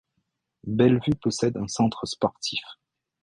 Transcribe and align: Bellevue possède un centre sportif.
Bellevue 0.65 1.13
possède 1.21 1.57
un 1.57 1.67
centre 1.67 2.07
sportif. 2.07 2.63